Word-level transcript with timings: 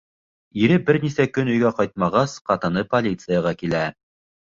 Ире 0.61 0.79
бер 0.87 0.99
нисә 1.03 1.27
көн 1.35 1.53
өйгә 1.57 1.73
ҡайтмағас, 1.81 2.37
ҡатыны 2.51 2.87
полицияға 2.97 3.57
килә. 3.65 3.89